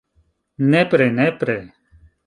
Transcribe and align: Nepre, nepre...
Nepre, 0.71 1.09
nepre... 1.21 1.57